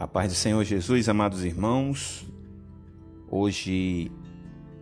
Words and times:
A 0.00 0.06
paz 0.06 0.32
do 0.32 0.34
Senhor 0.34 0.64
Jesus, 0.64 1.10
amados 1.10 1.44
irmãos. 1.44 2.26
Hoje, 3.30 4.10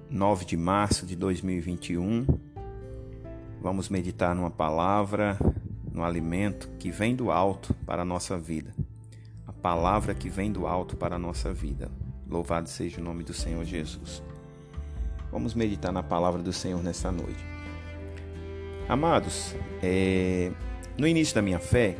9 0.08 0.44
de 0.44 0.56
março 0.56 1.04
de 1.04 1.16
2021, 1.16 2.24
vamos 3.60 3.88
meditar 3.88 4.32
numa 4.32 4.48
palavra, 4.48 5.36
no 5.92 6.04
alimento 6.04 6.68
que 6.78 6.92
vem 6.92 7.16
do 7.16 7.32
alto 7.32 7.74
para 7.84 8.02
a 8.02 8.04
nossa 8.04 8.38
vida. 8.38 8.72
A 9.44 9.52
palavra 9.52 10.14
que 10.14 10.28
vem 10.28 10.52
do 10.52 10.68
alto 10.68 10.96
para 10.96 11.16
a 11.16 11.18
nossa 11.18 11.52
vida. 11.52 11.90
Louvado 12.30 12.68
seja 12.68 13.00
o 13.00 13.04
nome 13.04 13.24
do 13.24 13.34
Senhor 13.34 13.64
Jesus. 13.64 14.22
Vamos 15.32 15.52
meditar 15.52 15.90
na 15.90 16.04
palavra 16.04 16.40
do 16.40 16.52
Senhor 16.52 16.80
nessa 16.80 17.10
noite. 17.10 17.44
Amados, 18.88 19.52
é... 19.82 20.52
no 20.96 21.08
início 21.08 21.34
da 21.34 21.42
minha 21.42 21.58
fé, 21.58 21.96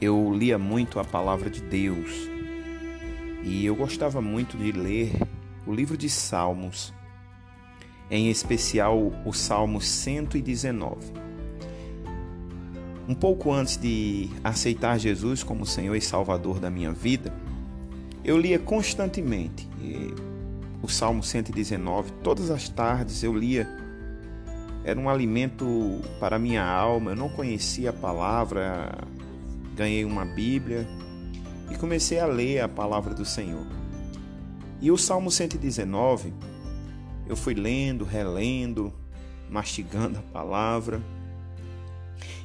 eu 0.00 0.32
lia 0.32 0.58
muito 0.58 0.98
a 0.98 1.04
palavra 1.04 1.50
de 1.50 1.60
Deus 1.60 2.28
e 3.42 3.64
eu 3.64 3.74
gostava 3.74 4.20
muito 4.20 4.56
de 4.56 4.72
ler 4.72 5.12
o 5.66 5.74
livro 5.74 5.96
de 5.96 6.08
Salmos, 6.08 6.92
em 8.10 8.30
especial 8.30 9.12
o 9.24 9.32
Salmo 9.32 9.80
119. 9.80 11.12
Um 13.08 13.14
pouco 13.14 13.52
antes 13.52 13.76
de 13.76 14.30
aceitar 14.42 14.98
Jesus 14.98 15.42
como 15.42 15.66
Senhor 15.66 15.94
e 15.96 16.00
Salvador 16.00 16.60
da 16.60 16.70
minha 16.70 16.92
vida, 16.92 17.32
eu 18.24 18.38
lia 18.38 18.58
constantemente 18.58 19.68
o 20.82 20.88
Salmo 20.88 21.22
119, 21.22 22.12
todas 22.22 22.50
as 22.50 22.68
tardes 22.68 23.22
eu 23.22 23.34
lia. 23.36 23.68
Era 24.82 24.98
um 24.98 25.10
alimento 25.10 26.00
para 26.18 26.38
minha 26.38 26.64
alma, 26.64 27.10
eu 27.10 27.16
não 27.16 27.28
conhecia 27.28 27.90
a 27.90 27.92
palavra, 27.92 28.96
ganhei 29.74 30.04
uma 30.04 30.24
Bíblia 30.24 30.86
e 31.70 31.76
comecei 31.76 32.18
a 32.18 32.26
ler 32.26 32.60
a 32.60 32.68
palavra 32.68 33.14
do 33.14 33.24
Senhor. 33.24 33.66
E 34.80 34.90
o 34.90 34.96
Salmo 34.96 35.30
119, 35.30 36.32
eu 37.28 37.36
fui 37.36 37.54
lendo, 37.54 38.04
relendo, 38.04 38.92
mastigando 39.48 40.18
a 40.18 40.22
palavra. 40.22 41.00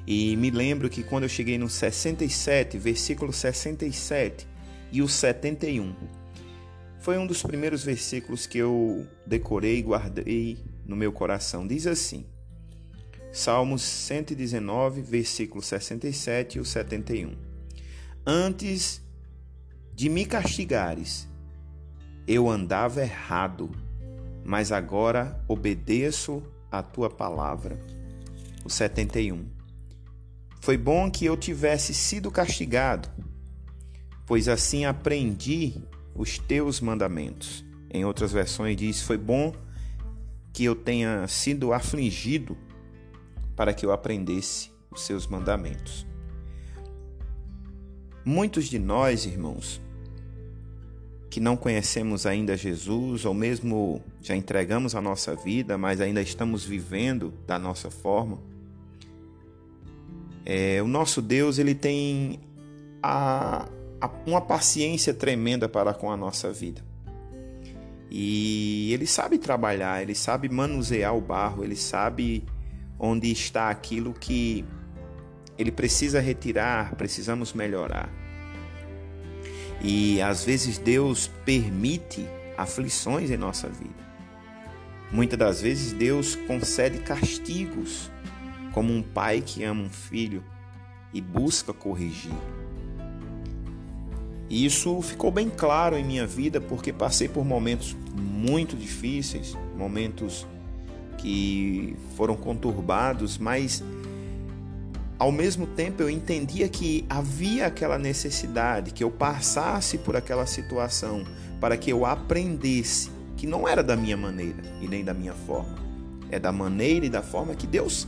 E 0.06 0.36
me 0.36 0.52
lembro 0.52 0.90
que 0.90 1.02
quando 1.02 1.24
eu 1.24 1.30
cheguei 1.30 1.58
no 1.58 1.70
67, 1.70 2.78
versículo 2.78 3.34
67 3.34 4.48
e 4.92 5.02
o 5.02 5.08
71, 5.08 5.96
foi 7.00 7.18
um 7.18 7.26
dos 7.26 7.42
primeiros 7.42 7.84
versículos 7.84 8.46
que 8.46 8.58
eu 8.58 9.08
decorei 9.26 9.80
e 9.80 9.82
guardei 9.82 10.58
no 10.86 10.96
meu 10.96 11.12
coração. 11.12 11.66
Diz 11.66 11.88
assim: 11.88 12.26
Salmos 13.36 13.82
119, 13.82 15.02
versículos 15.02 15.66
67 15.66 16.58
e 16.58 16.62
o 16.62 16.64
71. 16.64 17.36
Antes 18.26 19.02
de 19.94 20.08
me 20.08 20.26
castigares, 20.26 21.28
eu 22.26 22.50
andava 22.50 23.02
errado, 23.02 23.70
mas 24.42 24.72
agora 24.72 25.38
obedeço 25.50 26.42
a 26.72 26.82
tua 26.82 27.10
palavra. 27.10 27.78
O 28.64 28.70
71. 28.70 29.46
Foi 30.62 30.78
bom 30.78 31.12
que 31.12 31.26
eu 31.26 31.36
tivesse 31.36 31.94
sido 31.94 32.32
castigado, 32.32 33.10
pois 34.26 34.48
assim 34.48 34.86
aprendi 34.86 35.84
os 36.16 36.40
teus 36.40 36.80
mandamentos. 36.80 37.66
Em 37.92 38.06
outras 38.06 38.32
versões 38.32 38.78
diz: 38.78 39.02
Foi 39.02 39.18
bom 39.18 39.54
que 40.54 40.64
eu 40.64 40.74
tenha 40.74 41.28
sido 41.28 41.74
afligido 41.74 42.58
para 43.56 43.74
que 43.74 43.86
eu 43.86 43.92
aprendesse 43.92 44.72
os 44.92 45.02
seus 45.02 45.28
mandamentos. 45.28 46.06
Muitos 48.24 48.66
de 48.66 48.80
nós, 48.80 49.26
irmãos, 49.26 49.82
que 51.30 51.40
não 51.40 51.56
conhecemos 51.56 52.26
ainda 52.26 52.58
Jesus, 52.58 53.26
ou 53.26 53.34
mesmo 53.34 54.02
já 54.22 54.36
entregamos 54.36 54.96
a 54.96 55.02
nossa 55.02 55.36
vida, 55.36 55.78
mas 55.78 56.02
ainda 56.02 56.22
estamos 56.22 56.64
vivendo 56.64 57.34
da 57.46 57.60
nossa 57.60 57.92
forma, 57.92 58.40
é, 60.46 60.82
o 60.82 60.88
nosso 60.88 61.22
Deus 61.22 61.58
ele 61.58 61.76
tem 61.76 62.40
a, 63.02 63.68
a, 64.00 64.10
uma 64.26 64.40
paciência 64.40 65.14
tremenda 65.14 65.68
para 65.68 65.94
com 65.94 66.12
a 66.12 66.18
nossa 66.18 66.52
vida. 66.52 66.82
E 68.10 68.94
ele 68.94 69.06
sabe 69.06 69.38
trabalhar, 69.38 70.02
ele 70.02 70.16
sabe 70.16 70.48
manusear 70.48 71.16
o 71.16 71.22
barro, 71.22 71.64
ele 71.64 71.76
sabe 71.76 72.46
onde 73.00 73.32
está 73.32 73.70
aquilo 73.70 74.14
que 74.14 74.66
ele 75.58 75.72
precisa 75.72 76.20
retirar, 76.20 76.96
precisamos 76.96 77.54
melhorar. 77.54 78.10
E 79.82 80.22
às 80.22 80.44
vezes 80.44 80.78
Deus 80.78 81.28
permite 81.46 82.26
aflições 82.58 83.30
em 83.30 83.38
nossa 83.38 83.68
vida. 83.68 84.06
Muitas 85.12 85.38
das 85.38 85.62
vezes 85.62 85.94
Deus 85.94 86.36
concede 86.36 87.00
castigos, 87.00 88.12
como 88.74 88.94
um 88.94 89.02
pai 89.02 89.42
que 89.42 89.64
ama 89.64 89.84
um 89.84 89.90
filho 89.90 90.44
e 91.14 91.22
busca 91.22 91.72
corrigir. 91.74 92.34
Isso 94.50 95.02
ficou 95.02 95.32
bem 95.32 95.50
claro 95.50 95.96
em 95.96 96.04
minha 96.04 96.28
vida 96.28 96.60
porque 96.60 96.92
passei 96.92 97.28
por 97.28 97.46
momentos 97.46 97.96
muito 98.14 98.76
difíceis, 98.76 99.56
momentos 99.78 100.46
que 101.26 101.96
foram 102.16 102.36
conturbados, 102.36 103.40
mas 103.40 103.84
ao 105.18 105.32
mesmo 105.32 105.66
tempo 105.66 106.04
eu 106.04 106.08
entendia 106.08 106.70
que 106.70 107.04
havia 107.10 107.66
aquela 107.66 107.98
necessidade 107.98 108.92
que 108.92 109.04
eu 109.04 109.10
passasse 109.10 109.98
por 109.98 110.16
aquela 110.16 110.46
situação 110.46 111.26
para 111.60 111.78
que 111.78 111.92
eu 111.92 112.06
aprendesse 112.06 113.10
que 113.36 113.48
não 113.48 113.68
era 113.68 113.82
da 113.82 113.96
minha 113.96 114.16
maneira 114.16 114.62
e 114.80 114.88
nem 114.88 115.04
da 115.04 115.16
minha 115.16 115.34
forma, 115.34 115.76
é 116.30 116.38
da 116.38 116.52
maneira 116.52 117.08
e 117.08 117.10
da 117.10 117.24
forma 117.24 117.56
que 117.56 117.66
Deus 117.66 118.08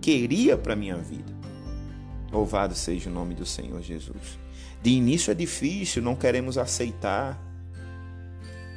queria 0.00 0.56
para 0.56 0.74
minha 0.74 0.96
vida. 0.96 1.30
Louvado 2.32 2.74
seja 2.74 3.10
o 3.10 3.12
nome 3.12 3.34
do 3.34 3.44
Senhor 3.44 3.82
Jesus. 3.82 4.38
De 4.82 4.88
início 4.88 5.30
é 5.30 5.34
difícil, 5.34 6.00
não 6.00 6.16
queremos 6.16 6.56
aceitar, 6.56 7.38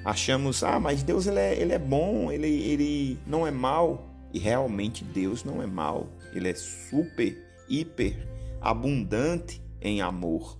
achamos, 0.03 0.63
ah, 0.63 0.79
mas 0.79 1.03
Deus 1.03 1.27
ele 1.27 1.39
é, 1.39 1.59
ele 1.59 1.73
é 1.73 1.79
bom, 1.79 2.31
ele, 2.31 2.47
ele 2.47 3.19
não 3.25 3.47
é 3.47 3.51
mal. 3.51 4.09
E 4.33 4.39
realmente 4.39 5.03
Deus 5.03 5.43
não 5.43 5.61
é 5.61 5.67
mal. 5.67 6.07
Ele 6.33 6.49
é 6.49 6.55
super, 6.55 7.37
hiper, 7.69 8.27
abundante 8.59 9.61
em 9.81 10.01
amor. 10.01 10.57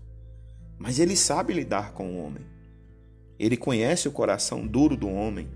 Mas 0.78 1.00
ele 1.00 1.16
sabe 1.16 1.54
lidar 1.54 1.94
com 1.94 2.14
o 2.14 2.24
homem. 2.24 2.46
Ele 3.40 3.58
conhece 3.58 4.08
o 4.08 4.12
coração 4.12 4.66
duro 4.66 4.96
do 4.96 5.10
homem. 5.10 5.50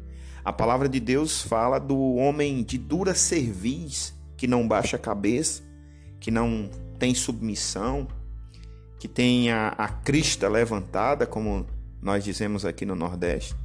A 0.44 0.52
palavra 0.52 0.90
de 0.90 1.00
Deus 1.00 1.42
fala 1.42 1.80
do 1.80 2.16
homem 2.16 2.64
de 2.64 2.78
dura 2.78 3.14
cerviz, 3.14 4.16
que 4.36 4.48
não 4.48 4.68
baixa 4.68 4.96
a 4.96 5.00
cabeça, 5.00 5.62
que 6.20 6.32
não 6.32 6.70
tem 6.98 7.14
submissão, 7.14 8.08
que 9.00 9.08
tem 9.08 9.52
a, 9.52 9.70
a 9.70 9.88
crista 9.88 10.48
levantada, 10.48 11.28
como 11.28 11.68
nós 12.02 12.24
dizemos 12.24 12.66
aqui 12.66 12.86
no 12.86 12.96
Nordeste 12.96 13.56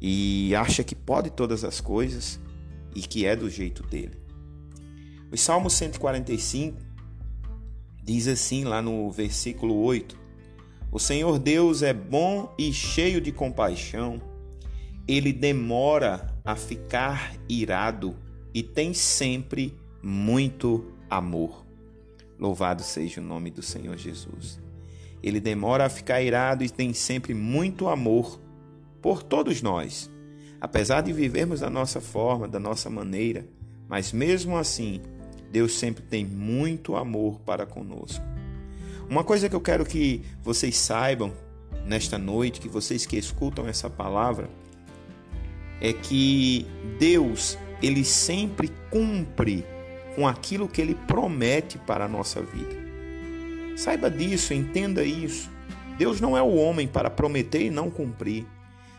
e 0.00 0.54
acha 0.54 0.84
que 0.84 0.94
pode 0.94 1.30
todas 1.30 1.64
as 1.64 1.80
coisas 1.80 2.40
e 2.94 3.00
que 3.00 3.26
é 3.26 3.34
do 3.34 3.50
jeito 3.50 3.82
dele. 3.82 4.16
O 5.30 5.36
Salmo 5.36 5.68
145 5.68 6.80
diz 8.02 8.26
assim 8.26 8.64
lá 8.64 8.80
no 8.80 9.10
versículo 9.10 9.76
8: 9.82 10.18
O 10.90 10.98
Senhor 10.98 11.38
Deus 11.38 11.82
é 11.82 11.92
bom 11.92 12.54
e 12.58 12.72
cheio 12.72 13.20
de 13.20 13.30
compaixão, 13.32 14.20
ele 15.06 15.32
demora 15.32 16.34
a 16.44 16.56
ficar 16.56 17.34
irado 17.48 18.16
e 18.54 18.62
tem 18.62 18.94
sempre 18.94 19.76
muito 20.02 20.92
amor. 21.10 21.66
Louvado 22.38 22.82
seja 22.82 23.20
o 23.20 23.24
nome 23.24 23.50
do 23.50 23.62
Senhor 23.62 23.96
Jesus. 23.96 24.60
Ele 25.22 25.40
demora 25.40 25.86
a 25.86 25.90
ficar 25.90 26.22
irado 26.22 26.64
e 26.64 26.70
tem 26.70 26.92
sempre 26.92 27.34
muito 27.34 27.88
amor 27.88 28.40
por 29.00 29.22
todos 29.22 29.62
nós. 29.62 30.10
Apesar 30.60 31.02
de 31.02 31.12
vivermos 31.12 31.60
da 31.60 31.70
nossa 31.70 32.00
forma, 32.00 32.48
da 32.48 32.58
nossa 32.58 32.90
maneira, 32.90 33.46
mas 33.88 34.12
mesmo 34.12 34.56
assim, 34.56 35.00
Deus 35.50 35.72
sempre 35.78 36.02
tem 36.02 36.24
muito 36.24 36.96
amor 36.96 37.40
para 37.40 37.64
conosco. 37.64 38.24
Uma 39.08 39.24
coisa 39.24 39.48
que 39.48 39.56
eu 39.56 39.60
quero 39.60 39.86
que 39.86 40.22
vocês 40.42 40.76
saibam 40.76 41.32
nesta 41.86 42.18
noite, 42.18 42.60
que 42.60 42.68
vocês 42.68 43.06
que 43.06 43.16
escutam 43.16 43.66
essa 43.66 43.88
palavra, 43.88 44.50
é 45.80 45.92
que 45.92 46.66
Deus, 46.98 47.56
ele 47.82 48.04
sempre 48.04 48.70
cumpre 48.90 49.64
com 50.14 50.26
aquilo 50.26 50.68
que 50.68 50.80
ele 50.80 50.94
promete 50.94 51.78
para 51.78 52.04
a 52.04 52.08
nossa 52.08 52.42
vida. 52.42 52.76
Saiba 53.76 54.10
disso, 54.10 54.52
entenda 54.52 55.04
isso. 55.04 55.48
Deus 55.96 56.20
não 56.20 56.36
é 56.36 56.42
o 56.42 56.54
homem 56.56 56.86
para 56.86 57.08
prometer 57.08 57.62
e 57.62 57.70
não 57.70 57.88
cumprir. 57.90 58.44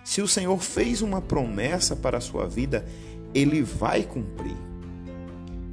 Se 0.09 0.23
o 0.23 0.27
Senhor 0.27 0.57
fez 0.57 1.03
uma 1.03 1.21
promessa 1.21 1.95
para 1.95 2.17
a 2.17 2.19
sua 2.19 2.47
vida, 2.47 2.83
ele 3.31 3.61
vai 3.61 4.01
cumprir. 4.01 4.57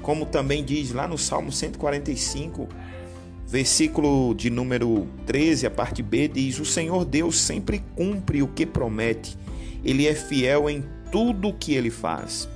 Como 0.02 0.26
também 0.26 0.62
diz 0.62 0.92
lá 0.92 1.08
no 1.08 1.16
Salmo 1.16 1.50
145, 1.50 2.68
versículo 3.46 4.34
de 4.34 4.50
número 4.50 5.08
13, 5.24 5.66
a 5.66 5.70
parte 5.70 6.02
B, 6.02 6.28
diz: 6.28 6.58
O 6.58 6.66
Senhor 6.66 7.06
Deus 7.06 7.38
sempre 7.38 7.82
cumpre 7.94 8.42
o 8.42 8.48
que 8.48 8.66
promete, 8.66 9.38
ele 9.82 10.06
é 10.06 10.14
fiel 10.14 10.68
em 10.68 10.84
tudo 11.10 11.48
o 11.48 11.54
que 11.54 11.72
ele 11.72 11.88
faz. 11.88 12.46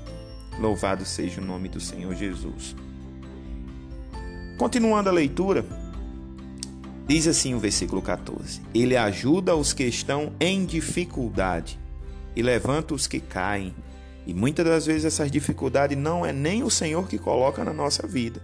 Louvado 0.58 1.06
seja 1.06 1.40
o 1.40 1.44
nome 1.46 1.70
do 1.70 1.80
Senhor 1.80 2.14
Jesus. 2.14 2.76
Continuando 4.58 5.08
a 5.08 5.12
leitura, 5.12 5.64
diz 7.10 7.26
assim 7.26 7.54
o 7.54 7.58
versículo 7.58 8.00
14: 8.00 8.60
Ele 8.72 8.96
ajuda 8.96 9.56
os 9.56 9.72
que 9.72 9.82
estão 9.82 10.32
em 10.38 10.64
dificuldade 10.64 11.76
e 12.36 12.42
levanta 12.42 12.94
os 12.94 13.08
que 13.08 13.18
caem. 13.18 13.74
E 14.24 14.32
muitas 14.32 14.64
das 14.64 14.86
vezes 14.86 15.06
essas 15.06 15.28
dificuldades 15.28 15.98
não 15.98 16.24
é 16.24 16.32
nem 16.32 16.62
o 16.62 16.70
Senhor 16.70 17.08
que 17.08 17.18
coloca 17.18 17.64
na 17.64 17.72
nossa 17.72 18.06
vida. 18.06 18.40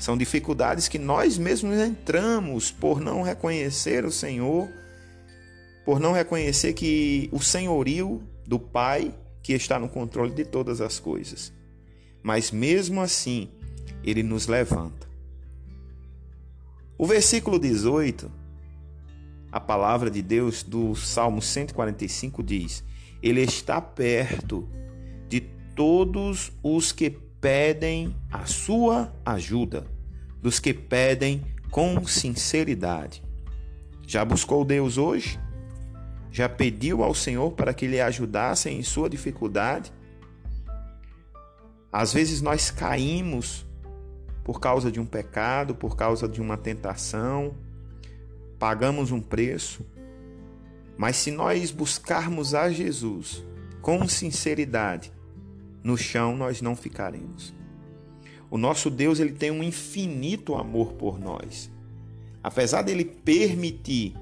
São 0.00 0.18
dificuldades 0.18 0.88
que 0.88 0.98
nós 0.98 1.38
mesmos 1.38 1.78
entramos 1.78 2.72
por 2.72 3.00
não 3.00 3.22
reconhecer 3.22 4.04
o 4.04 4.10
Senhor, 4.10 4.68
por 5.84 6.00
não 6.00 6.12
reconhecer 6.12 6.72
que 6.72 7.28
o 7.30 7.38
senhorio 7.38 8.20
do 8.44 8.58
Pai 8.58 9.14
que 9.44 9.52
está 9.52 9.78
no 9.78 9.88
controle 9.88 10.34
de 10.34 10.44
todas 10.44 10.80
as 10.80 10.98
coisas. 10.98 11.52
Mas 12.20 12.50
mesmo 12.50 13.00
assim, 13.00 13.48
ele 14.02 14.24
nos 14.24 14.48
levanta. 14.48 15.09
O 17.00 17.06
versículo 17.06 17.58
18 17.58 18.30
a 19.50 19.58
palavra 19.58 20.10
de 20.10 20.20
Deus 20.20 20.62
do 20.62 20.94
Salmo 20.94 21.40
145 21.40 22.42
diz: 22.42 22.84
Ele 23.22 23.40
está 23.40 23.80
perto 23.80 24.68
de 25.26 25.40
todos 25.74 26.52
os 26.62 26.92
que 26.92 27.08
pedem 27.08 28.14
a 28.30 28.44
sua 28.44 29.10
ajuda, 29.24 29.86
dos 30.42 30.60
que 30.60 30.74
pedem 30.74 31.42
com 31.70 32.06
sinceridade. 32.06 33.22
Já 34.06 34.22
buscou 34.22 34.62
Deus 34.62 34.98
hoje? 34.98 35.40
Já 36.30 36.50
pediu 36.50 37.02
ao 37.02 37.14
Senhor 37.14 37.52
para 37.52 37.72
que 37.72 37.86
lhe 37.86 37.98
ajudasse 37.98 38.68
em 38.68 38.82
sua 38.82 39.08
dificuldade? 39.08 39.90
Às 41.90 42.12
vezes 42.12 42.42
nós 42.42 42.70
caímos 42.70 43.64
por 44.44 44.60
causa 44.60 44.90
de 44.90 45.00
um 45.00 45.06
pecado, 45.06 45.74
por 45.74 45.96
causa 45.96 46.28
de 46.28 46.40
uma 46.40 46.56
tentação, 46.56 47.54
pagamos 48.58 49.10
um 49.10 49.20
preço, 49.20 49.84
mas 50.96 51.16
se 51.16 51.30
nós 51.30 51.70
buscarmos 51.70 52.54
a 52.54 52.70
Jesus 52.70 53.44
com 53.80 54.06
sinceridade, 54.06 55.12
no 55.82 55.96
chão 55.96 56.36
nós 56.36 56.60
não 56.60 56.76
ficaremos. 56.76 57.54
O 58.50 58.58
nosso 58.58 58.90
Deus 58.90 59.20
ele 59.20 59.32
tem 59.32 59.50
um 59.50 59.62
infinito 59.62 60.54
amor 60.54 60.92
por 60.94 61.18
nós. 61.18 61.70
Apesar 62.42 62.82
dele 62.82 63.04
permitir 63.04 64.14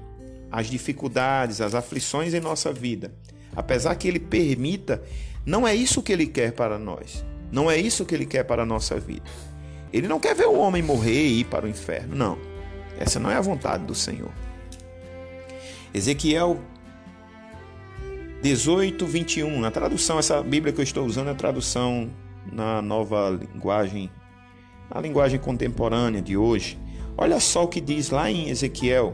as 0.51 0.67
dificuldades, 0.67 1.61
as 1.61 1.73
aflições 1.73 2.33
em 2.33 2.39
nossa 2.39 2.71
vida, 2.71 3.13
apesar 3.55 3.95
que 3.95 4.07
ele 4.07 4.19
permita, 4.19 5.03
não 5.45 5.67
é 5.67 5.73
isso 5.73 6.03
que 6.03 6.11
ele 6.11 6.27
quer 6.27 6.53
para 6.53 6.77
nós. 6.77 7.25
Não 7.51 7.69
é 7.69 7.77
isso 7.77 8.05
que 8.05 8.13
ele 8.13 8.25
quer 8.25 8.43
para 8.43 8.63
a 8.63 8.65
nossa 8.65 8.99
vida. 8.99 9.23
Ele 9.91 10.07
não 10.07 10.19
quer 10.19 10.35
ver 10.35 10.47
o 10.47 10.57
homem 10.57 10.81
morrer 10.81 11.27
e 11.27 11.39
ir 11.41 11.45
para 11.45 11.65
o 11.65 11.69
inferno, 11.69 12.15
não. 12.15 12.37
Essa 12.99 13.19
não 13.19 13.31
é 13.31 13.35
a 13.35 13.41
vontade 13.41 13.85
do 13.85 13.95
Senhor. 13.95 14.31
Ezequiel 15.93 16.59
18, 18.41 19.05
21. 19.05 19.65
A 19.65 19.71
tradução, 19.71 20.17
essa 20.17 20.41
Bíblia 20.41 20.71
que 20.71 20.79
eu 20.79 20.83
estou 20.83 21.05
usando 21.05 21.27
é 21.27 21.31
a 21.31 21.35
tradução 21.35 22.09
na 22.51 22.81
nova 22.81 23.29
linguagem, 23.29 24.09
na 24.93 25.01
linguagem 25.01 25.39
contemporânea 25.39 26.21
de 26.21 26.37
hoje. 26.37 26.77
Olha 27.17 27.39
só 27.39 27.65
o 27.65 27.67
que 27.67 27.81
diz 27.81 28.11
lá 28.11 28.31
em 28.31 28.49
Ezequiel, 28.49 29.13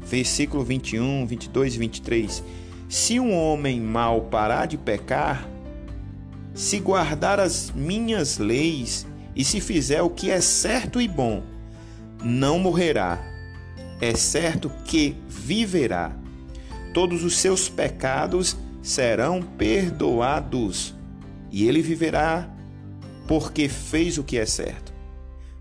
versículo 0.00 0.64
21, 0.64 1.26
22 1.26 1.74
e 1.74 1.78
23. 1.78 2.44
Se 2.88 3.20
um 3.20 3.32
homem 3.32 3.80
mau 3.80 4.22
parar 4.22 4.66
de 4.66 4.76
pecar, 4.76 5.48
se 6.52 6.80
guardar 6.80 7.38
as 7.38 7.70
minhas 7.70 8.38
leis 8.38 9.06
e 9.36 9.44
se 9.44 9.60
fizer 9.60 10.00
o 10.00 10.08
que 10.08 10.30
é 10.30 10.40
certo 10.40 10.98
e 10.98 11.06
bom, 11.06 11.42
não 12.24 12.58
morrerá, 12.58 13.22
é 14.00 14.14
certo 14.14 14.70
que 14.86 15.14
viverá. 15.28 16.16
Todos 16.94 17.22
os 17.22 17.36
seus 17.36 17.68
pecados 17.68 18.56
serão 18.82 19.42
perdoados 19.42 20.94
e 21.52 21.68
ele 21.68 21.82
viverá 21.82 22.48
porque 23.28 23.68
fez 23.68 24.16
o 24.16 24.24
que 24.24 24.38
é 24.38 24.46
certo. 24.46 24.94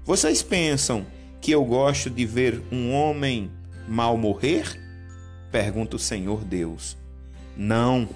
Vocês 0.06 0.42
pensam 0.42 1.06
que 1.42 1.51
eu 1.51 1.63
gosto 1.66 2.10
de 2.10 2.25
ver 2.25 2.62
um 2.72 2.94
homem 2.94 3.51
mal 3.88 4.18
morrer? 4.18 4.80
Pergunta 5.51 5.98
o 5.98 6.00
Senhor 6.00 6.45
Deus. 6.45 6.95
Não, 7.57 8.07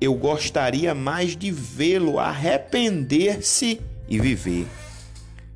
eu 0.00 0.14
gostaria 0.14 0.94
mais 0.94 1.36
de 1.36 1.50
vê-lo 1.50 2.18
arrepender-se 2.18 3.80
e 4.08 4.18
viver. 4.18 4.66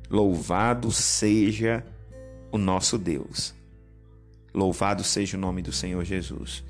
Louvado 0.09 0.91
seja 0.91 1.83
o 2.51 2.57
nosso 2.57 2.97
Deus. 2.97 3.53
Louvado 4.53 5.03
seja 5.03 5.35
o 5.35 5.39
nome 5.39 5.61
do 5.61 5.71
Senhor 5.71 6.03
Jesus. 6.05 6.63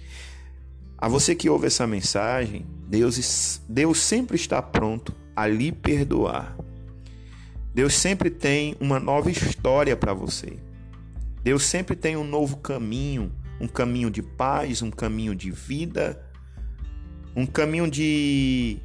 A 0.98 1.10
você 1.10 1.36
que 1.36 1.50
ouve 1.50 1.68
essa 1.68 1.86
mensagem, 1.86 2.66
Deus, 2.88 3.62
Deus 3.68 4.00
sempre 4.00 4.38
está 4.38 4.62
pronto 4.62 5.14
a 5.36 5.46
lhe 5.46 5.72
perdoar. 5.72 6.56
Deus 7.74 7.96
sempre 7.96 8.30
tem 8.30 8.78
uma 8.80 9.00
nova 9.00 9.30
história 9.30 9.98
para 9.98 10.14
você. 10.14 10.58
Deus 11.44 11.64
sempre 11.64 11.96
tem 11.96 12.16
um 12.16 12.24
novo 12.24 12.58
caminho, 12.58 13.34
um 13.60 13.68
caminho 13.68 14.10
de 14.10 14.22
paz, 14.22 14.82
um 14.82 14.90
caminho 14.90 15.36
de 15.36 15.52
vida, 15.52 16.24
um 17.36 17.46
caminho 17.46 17.90
de 17.92 18.80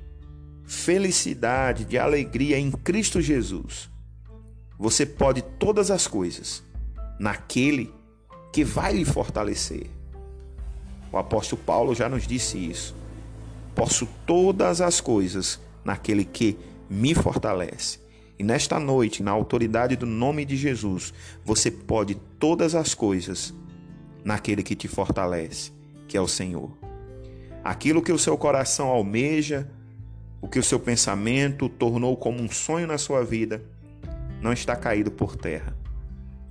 felicidade, 0.68 1.86
de 1.86 1.98
alegria 1.98 2.58
em 2.58 2.70
Cristo 2.70 3.22
Jesus. 3.22 3.88
Você 4.78 5.06
pode 5.06 5.40
todas 5.58 5.90
as 5.90 6.06
coisas 6.06 6.62
naquele 7.18 7.90
que 8.52 8.62
vai 8.62 8.92
lhe 8.92 9.04
fortalecer. 9.04 9.86
O 11.10 11.16
apóstolo 11.16 11.62
Paulo 11.64 11.94
já 11.94 12.06
nos 12.06 12.26
disse 12.26 12.58
isso. 12.58 12.94
Posso 13.74 14.06
todas 14.26 14.82
as 14.82 15.00
coisas 15.00 15.58
naquele 15.82 16.22
que 16.22 16.58
me 16.88 17.14
fortalece. 17.14 17.98
E 18.38 18.44
nesta 18.44 18.78
noite, 18.78 19.22
na 19.22 19.30
autoridade 19.30 19.96
do 19.96 20.04
nome 20.04 20.44
de 20.44 20.54
Jesus, 20.54 21.14
você 21.42 21.70
pode 21.70 22.14
todas 22.38 22.74
as 22.74 22.94
coisas 22.94 23.54
naquele 24.22 24.62
que 24.62 24.76
te 24.76 24.86
fortalece, 24.86 25.72
que 26.06 26.16
é 26.16 26.20
o 26.20 26.28
Senhor. 26.28 26.70
Aquilo 27.64 28.02
que 28.02 28.12
o 28.12 28.18
seu 28.18 28.36
coração 28.36 28.88
almeja, 28.88 29.68
o 30.40 30.48
que 30.48 30.58
o 30.58 30.62
seu 30.62 30.78
pensamento 30.78 31.68
tornou 31.68 32.16
como 32.16 32.40
um 32.40 32.50
sonho 32.50 32.86
na 32.86 32.98
sua 32.98 33.24
vida, 33.24 33.62
não 34.40 34.52
está 34.52 34.76
caído 34.76 35.10
por 35.10 35.36
terra 35.36 35.78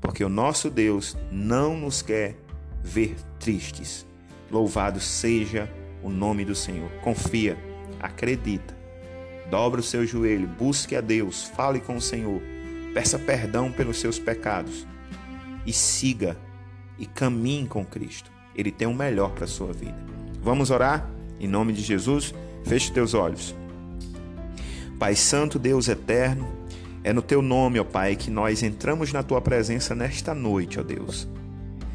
porque 0.02 0.24
o 0.24 0.30
nosso 0.30 0.70
Deus 0.70 1.18
não 1.32 1.78
nos 1.78 2.02
quer 2.02 2.38
ver 2.84 3.16
tristes. 3.40 4.06
Louvado 4.50 5.00
seja 5.00 5.70
o 6.02 6.10
nome 6.10 6.46
do 6.46 6.56
Senhor. 6.56 6.90
Confia, 7.02 7.58
acredita, 8.00 8.74
dobra 9.50 9.80
o 9.80 9.84
seu 9.84 10.06
joelho, 10.06 10.48
busque 10.48 10.96
a 10.96 11.02
Deus, 11.02 11.52
fale 11.56 11.80
com 11.80 11.98
o 11.98 12.02
Senhor, 12.02 12.42
peça 12.94 13.20
perdão 13.20 13.72
pelos 13.72 14.00
seus 14.00 14.20
pecados 14.20 14.88
e 15.66 15.74
siga 15.74 16.38
e 16.98 17.06
caminhe 17.06 17.68
com 17.68 17.86
Cristo. 17.86 18.32
Ele 18.56 18.72
tem 18.72 18.88
o 18.88 18.94
melhor 18.94 19.32
para 19.32 19.46
a 19.46 19.48
sua 19.48 19.74
vida. 19.74 19.98
Vamos 20.42 20.72
orar? 20.72 21.10
Em 21.40 21.48
nome 21.48 21.74
de 21.74 21.82
Jesus, 21.82 22.34
feche 22.64 22.92
teus 22.92 23.14
olhos. 23.14 23.54
Pai 25.00 25.16
Santo, 25.16 25.60
Deus 25.60 25.88
eterno, 25.88 26.48
é 27.04 27.14
no 27.14 27.22
teu 27.22 27.40
nome, 27.42 27.80
ó 27.80 27.84
Pai, 27.84 28.16
que 28.16 28.32
nós 28.32 28.64
entramos 28.64 29.14
na 29.14 29.22
tua 29.22 29.40
presença 29.40 29.94
nesta 29.94 30.34
noite, 30.34 30.80
ó 30.80 30.84
Deus. 30.84 31.28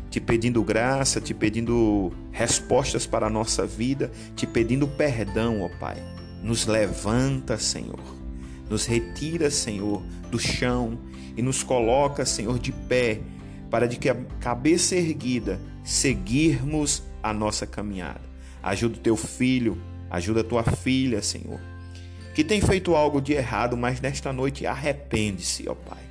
Te 0.08 0.20
pedindo 0.20 0.62
graça, 0.62 1.20
te 1.20 1.34
pedindo 1.34 2.12
respostas 2.30 3.04
para 3.04 3.26
a 3.26 3.30
nossa 3.30 3.66
vida, 3.66 4.12
te 4.36 4.46
pedindo 4.46 4.86
perdão, 4.86 5.62
ó 5.62 5.68
Pai. 5.80 5.96
Nos 6.44 6.66
levanta, 6.66 7.58
Senhor. 7.58 8.00
Nos 8.70 8.86
retira, 8.86 9.50
Senhor, 9.50 10.00
do 10.30 10.38
chão 10.38 10.96
e 11.36 11.42
nos 11.42 11.64
coloca, 11.64 12.24
Senhor, 12.24 12.58
de 12.58 12.70
pé, 12.70 13.20
para 13.68 13.88
de 13.88 13.96
que 13.96 14.08
a 14.08 14.14
cabeça 14.38 14.94
erguida 14.94 15.60
seguirmos 15.82 17.02
a 17.20 17.32
nossa 17.32 17.66
caminhada. 17.66 18.22
Ajuda 18.62 18.96
o 18.96 19.00
teu 19.00 19.16
filho, 19.16 19.76
ajuda 20.08 20.42
a 20.42 20.44
tua 20.44 20.62
filha, 20.62 21.20
Senhor 21.20 21.71
que 22.34 22.42
tem 22.42 22.60
feito 22.60 22.94
algo 22.94 23.20
de 23.20 23.32
errado, 23.32 23.76
mas 23.76 24.00
nesta 24.00 24.32
noite 24.32 24.66
arrepende-se, 24.66 25.68
ó 25.68 25.74
Pai. 25.74 26.02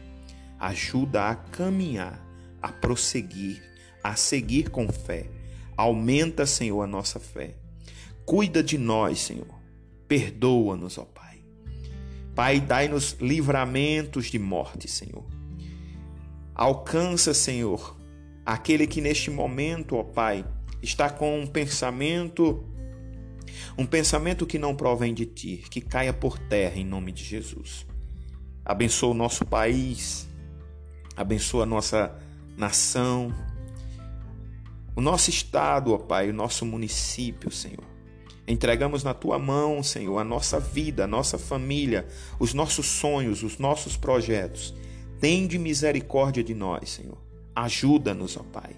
Ajuda 0.59 1.29
a 1.29 1.35
caminhar, 1.35 2.23
a 2.61 2.71
prosseguir, 2.71 3.63
a 4.03 4.15
seguir 4.15 4.69
com 4.69 4.87
fé. 4.87 5.25
Aumenta, 5.75 6.45
Senhor, 6.45 6.81
a 6.83 6.87
nossa 6.87 7.19
fé. 7.19 7.55
Cuida 8.25 8.61
de 8.61 8.77
nós, 8.77 9.19
Senhor. 9.19 9.47
Perdoa-nos, 10.07 10.97
ó 10.97 11.05
Pai. 11.05 11.43
Pai, 12.35 12.61
dai-nos 12.61 13.17
livramentos 13.19 14.27
de 14.27 14.37
morte, 14.37 14.87
Senhor. 14.87 15.25
Alcança, 16.53 17.33
Senhor, 17.33 17.97
aquele 18.45 18.85
que 18.85 19.01
neste 19.01 19.31
momento, 19.31 19.95
ó 19.95 20.03
Pai, 20.03 20.45
está 20.81 21.09
com 21.09 21.39
um 21.39 21.47
pensamento 21.47 22.63
um 23.77 23.85
pensamento 23.85 24.45
que 24.45 24.59
não 24.59 24.75
provém 24.75 25.13
de 25.13 25.25
ti, 25.25 25.63
que 25.69 25.81
caia 25.81 26.13
por 26.13 26.37
terra 26.37 26.77
em 26.77 26.85
nome 26.85 27.11
de 27.11 27.23
Jesus. 27.23 27.85
Abençoa 28.63 29.11
o 29.11 29.15
nosso 29.15 29.45
país, 29.45 30.27
abençoa 31.15 31.63
a 31.63 31.65
nossa 31.65 32.15
nação, 32.57 33.33
o 34.95 35.01
nosso 35.01 35.29
estado, 35.29 35.93
ó 35.93 35.97
Pai, 35.97 36.29
o 36.29 36.33
nosso 36.33 36.65
município, 36.65 37.49
Senhor. 37.49 37.91
Entregamos 38.47 39.03
na 39.03 39.13
tua 39.13 39.39
mão, 39.39 39.81
Senhor, 39.81 40.17
a 40.17 40.23
nossa 40.23 40.59
vida, 40.59 41.05
a 41.05 41.07
nossa 41.07 41.37
família, 41.37 42.05
os 42.39 42.53
nossos 42.53 42.85
sonhos, 42.85 43.43
os 43.43 43.57
nossos 43.57 43.95
projetos. 43.95 44.73
Tende 45.19 45.57
misericórdia 45.57 46.43
de 46.43 46.53
nós, 46.53 46.89
Senhor. 46.89 47.17
Ajuda-nos, 47.55 48.35
ó 48.35 48.43
Pai. 48.43 48.75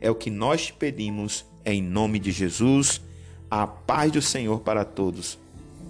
É 0.00 0.10
o 0.10 0.14
que 0.14 0.30
nós 0.30 0.66
te 0.66 0.72
pedimos, 0.72 1.44
em 1.64 1.82
nome 1.82 2.18
de 2.18 2.30
Jesus. 2.30 3.00
A 3.50 3.66
paz 3.66 4.12
do 4.12 4.22
Senhor 4.22 4.60
para 4.60 4.84
todos. 4.84 5.36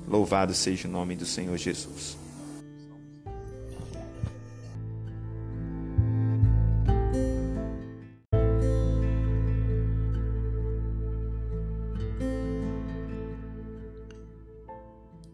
Louvado 0.09 0.55
seja 0.55 0.89
o 0.89 0.91
nome 0.91 1.15
do 1.15 1.27
Senhor 1.27 1.59
Jesus. 1.59 2.17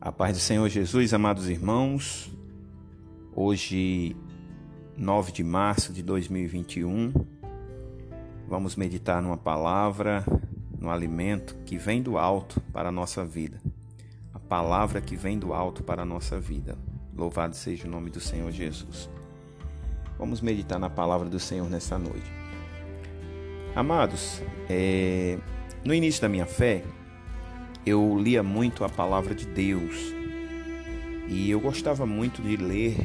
A 0.00 0.10
paz 0.10 0.36
do 0.36 0.40
Senhor 0.42 0.68
Jesus, 0.68 1.14
amados 1.14 1.48
irmãos. 1.48 2.28
Hoje, 3.36 4.16
9 4.96 5.30
de 5.30 5.44
março 5.44 5.92
de 5.92 6.02
2021, 6.02 7.12
vamos 8.48 8.74
meditar 8.74 9.22
numa 9.22 9.36
palavra 9.36 10.24
no 10.78 10.90
alimento 10.90 11.56
que 11.64 11.76
vem 11.76 12.02
do 12.02 12.18
alto 12.18 12.60
para 12.72 12.88
a 12.88 12.92
nossa 12.92 13.24
vida. 13.24 13.60
A 14.32 14.38
palavra 14.38 15.00
que 15.00 15.16
vem 15.16 15.38
do 15.38 15.52
alto 15.52 15.82
para 15.82 16.02
a 16.02 16.06
nossa 16.06 16.38
vida. 16.38 16.76
Louvado 17.16 17.56
seja 17.56 17.86
o 17.86 17.90
nome 17.90 18.10
do 18.10 18.20
Senhor 18.20 18.50
Jesus. 18.50 19.08
Vamos 20.18 20.40
meditar 20.40 20.78
na 20.78 20.90
palavra 20.90 21.28
do 21.28 21.40
Senhor 21.40 21.68
nessa 21.68 21.98
noite. 21.98 22.30
Amados, 23.74 24.42
é... 24.68 25.38
no 25.84 25.92
início 25.92 26.22
da 26.22 26.28
minha 26.28 26.46
fé, 26.46 26.82
eu 27.84 28.18
lia 28.18 28.42
muito 28.42 28.84
a 28.84 28.88
palavra 28.88 29.34
de 29.34 29.46
Deus 29.46 30.14
e 31.28 31.50
eu 31.50 31.60
gostava 31.60 32.06
muito 32.06 32.40
de 32.40 32.56
ler 32.56 32.96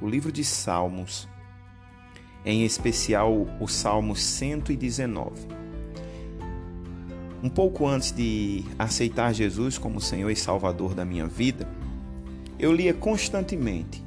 o 0.00 0.08
livro 0.08 0.32
de 0.32 0.44
Salmos, 0.44 1.28
em 2.44 2.64
especial 2.64 3.46
o 3.60 3.68
Salmo 3.68 4.16
119. 4.16 5.65
Um 7.42 7.48
pouco 7.48 7.86
antes 7.86 8.12
de 8.12 8.64
aceitar 8.78 9.32
Jesus 9.32 9.78
como 9.78 10.00
Senhor 10.00 10.30
e 10.30 10.36
Salvador 10.36 10.94
da 10.94 11.04
minha 11.04 11.26
vida, 11.26 11.68
eu 12.58 12.72
lia 12.72 12.94
constantemente 12.94 14.02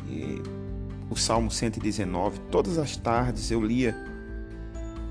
o 1.09 1.15
Salmo 1.15 1.49
119. 1.49 2.39
Todas 2.51 2.77
as 2.77 2.95
tardes 2.95 3.51
eu 3.51 3.61
lia. 3.61 3.95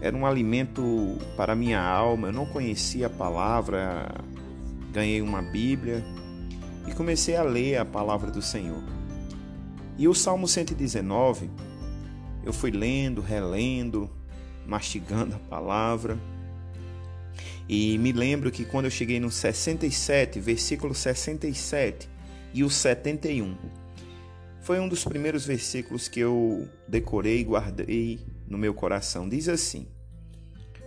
Era 0.01 0.17
um 0.17 0.27
alimento 0.27 1.19
para 1.37 1.55
minha 1.55 1.81
alma. 1.81 2.29
Eu 2.29 2.33
não 2.33 2.47
conhecia 2.47 3.07
a 3.07 3.11
palavra. 3.11 4.15
Ganhei 4.93 5.21
uma 5.21 5.43
Bíblia 5.43 6.05
e 6.87 6.95
comecei 6.95 7.37
a 7.37 7.43
ler 7.43 7.77
a 7.77 7.85
palavra 7.85 8.31
do 8.31 8.41
Senhor. 8.41 8.83
E 9.97 10.09
o 10.09 10.15
Salmo 10.15 10.49
119, 10.49 11.51
eu 12.45 12.53
fui 12.53 12.71
lendo, 12.71 13.21
relendo, 13.21 14.09
mastigando 14.67 15.35
a 15.35 15.39
palavra. 15.39 16.19
E 17.69 17.99
me 17.99 18.13
lembro 18.13 18.51
que 18.51 18.65
quando 18.65 18.87
eu 18.87 18.91
cheguei 18.91 19.21
no 19.21 19.31
67, 19.31 20.41
versículo 20.41 20.95
67 20.95 22.09
e 22.55 22.65
o 22.65 22.71
71, 22.71 23.57
foi 24.63 24.81
um 24.81 24.89
dos 24.89 25.05
primeiros 25.05 25.45
versículos 25.45 26.09
que 26.09 26.21
eu 26.21 26.67
decorei 26.87 27.41
e 27.41 27.45
guardei 27.45 28.21
no 28.47 28.57
meu 28.57 28.73
coração. 28.73 29.29
Diz 29.29 29.49
assim: 29.49 29.87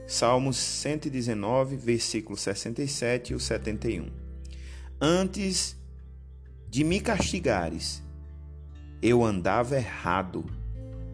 Salmos 0.07 0.57
119, 0.57 1.77
versículo 1.77 2.35
67 2.35 3.33
e 3.33 3.35
o 3.35 3.39
71. 3.39 4.07
Antes 4.99 5.77
de 6.67 6.83
me 6.83 6.99
castigares, 6.99 8.01
eu 9.01 9.23
andava 9.23 9.75
errado, 9.77 10.45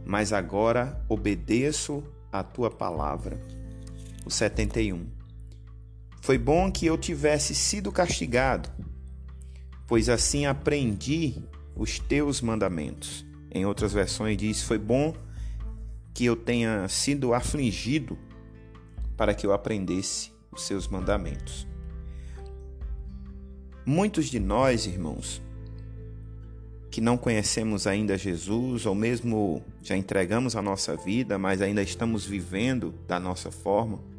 mas 0.05 0.31
agora 0.31 1.03
obedeço 1.09 2.03
a 2.31 2.43
tua 2.43 2.69
palavra. 2.69 3.39
O 4.25 4.29
71. 4.29 5.16
Foi 6.27 6.37
bom 6.37 6.69
que 6.69 6.85
eu 6.85 6.97
tivesse 6.97 7.55
sido 7.55 7.89
castigado, 7.89 8.69
pois 9.87 10.09
assim 10.09 10.45
aprendi 10.45 11.41
os 11.73 11.99
teus 11.99 12.41
mandamentos. 12.41 13.25
Em 13.49 13.65
outras 13.65 13.93
versões 13.93 14.35
diz: 14.35 14.61
Foi 14.61 14.77
bom 14.77 15.15
que 16.13 16.25
eu 16.25 16.35
tenha 16.35 16.85
sido 16.89 17.33
afligido 17.33 18.17
para 19.15 19.33
que 19.33 19.47
eu 19.47 19.53
aprendesse 19.53 20.33
os 20.51 20.63
seus 20.63 20.85
mandamentos. 20.89 21.65
Muitos 23.85 24.25
de 24.25 24.37
nós, 24.37 24.85
irmãos, 24.85 25.41
que 26.91 26.99
não 26.99 27.17
conhecemos 27.17 27.87
ainda 27.87 28.17
Jesus, 28.17 28.85
ou 28.85 28.93
mesmo 28.93 29.63
já 29.81 29.95
entregamos 29.95 30.57
a 30.57 30.61
nossa 30.61 30.97
vida, 30.97 31.37
mas 31.37 31.61
ainda 31.61 31.81
estamos 31.81 32.25
vivendo 32.25 32.93
da 33.07 33.17
nossa 33.17 33.49
forma, 33.49 34.16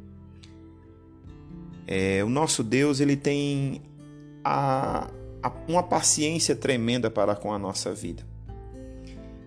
é, 1.90 2.23
o 2.23 2.28
nosso 2.28 2.62
Deus 2.62 3.00
ele 3.00 3.16
tem 3.16 3.80
a, 4.45 5.11
a, 5.42 5.50
uma 5.66 5.83
paciência 5.83 6.54
tremenda 6.54 7.11
para 7.11 7.35
com 7.35 7.50
a 7.50 7.59
nossa 7.59 7.95
vida. 7.95 8.23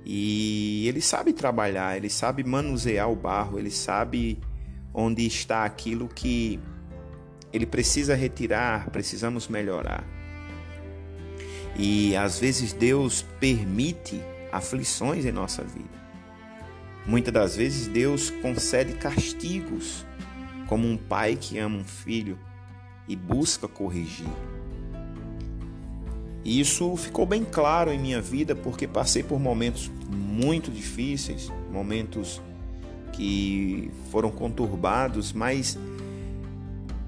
E 0.03 0.87
ele 0.87 1.01
sabe 1.01 1.33
trabalhar, 1.33 1.95
ele 1.95 2.09
sabe 2.09 2.43
manusear 2.43 3.11
o 3.11 3.15
barro, 3.15 3.59
ele 3.59 3.69
sabe 3.69 4.39
onde 4.91 5.23
está 5.23 5.65
aquilo 5.65 6.07
que 6.07 6.59
ele 7.53 7.67
precisa 7.67 8.15
retirar, 8.15 8.89
precisamos 8.89 9.47
melhorar. 9.47 10.03
E 11.77 12.15
às 12.15 12.39
vezes 12.39 12.73
Deus 12.73 13.23
permite 13.39 14.19
aflições 14.51 15.25
em 15.25 15.31
nossa 15.31 15.63
vida. 15.63 16.01
Muitas 17.05 17.31
das 17.31 17.55
vezes 17.55 17.85
Deus 17.85 18.31
concede 18.31 18.93
castigos 18.93 20.07
como 20.71 20.87
um 20.87 20.95
pai 20.95 21.35
que 21.35 21.59
ama 21.59 21.79
um 21.79 21.83
filho 21.83 22.39
e 23.05 23.13
busca 23.13 23.67
corrigir. 23.67 24.29
E 26.45 26.61
isso 26.61 26.95
ficou 26.95 27.25
bem 27.25 27.43
claro 27.43 27.91
em 27.91 27.99
minha 27.99 28.21
vida 28.21 28.55
porque 28.55 28.87
passei 28.87 29.21
por 29.21 29.37
momentos 29.37 29.91
muito 30.09 30.71
difíceis, 30.71 31.51
momentos 31.69 32.41
que 33.11 33.91
foram 34.09 34.31
conturbados, 34.31 35.33
mas 35.33 35.77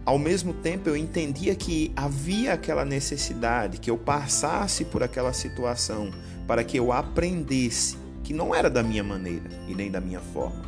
ao 0.06 0.20
mesmo 0.20 0.54
tempo 0.56 0.90
eu 0.90 0.98
entendia 0.98 1.56
que 1.56 1.94
havia 1.96 2.52
aquela 2.52 2.84
necessidade 2.84 3.78
que 3.78 3.90
eu 3.90 3.98
passasse 3.98 4.84
por 4.84 5.02
aquela 5.02 5.32
situação 5.32 6.12
para 6.46 6.66
que 6.66 6.78
eu 6.78 6.92
aprendesse 6.92 7.98
que 8.26 8.34
não 8.34 8.54
era 8.54 8.70
da 8.70 8.84
minha 8.84 9.06
maneira 9.06 9.50
e 9.70 9.74
nem 9.74 9.90
da 9.90 10.02
minha 10.02 10.20
forma, 10.20 10.66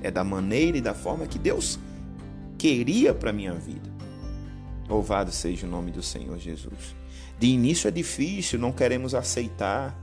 é 0.00 0.10
da 0.10 0.24
maneira 0.24 0.78
e 0.78 0.80
da 0.80 0.94
forma 0.94 1.26
que 1.26 1.38
Deus 1.38 1.78
queria 2.58 3.14
para 3.14 3.32
minha 3.32 3.54
vida. 3.54 3.88
Louvado 4.88 5.30
seja 5.30 5.66
o 5.66 5.70
nome 5.70 5.92
do 5.92 6.02
Senhor 6.02 6.36
Jesus. 6.38 6.96
De 7.38 7.46
início 7.46 7.86
é 7.86 7.90
difícil, 7.90 8.58
não 8.58 8.72
queremos 8.72 9.14
aceitar. 9.14 9.96